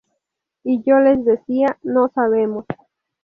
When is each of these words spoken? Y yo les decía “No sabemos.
Y 0.63 0.81
yo 0.81 0.97
les 0.99 1.23
decía 1.23 1.77
“No 1.83 2.07
sabemos. 2.09 2.65